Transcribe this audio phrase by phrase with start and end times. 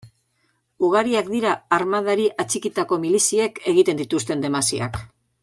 [0.87, 5.01] Ugariak dira armadari atxikitako miliziek egiten dituzten desmasiak.